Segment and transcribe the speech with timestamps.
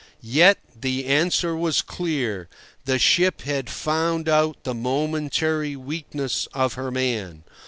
[0.23, 2.49] Yet the answer was clear.
[2.85, 7.43] The ship had found out the momentary weakness of her man.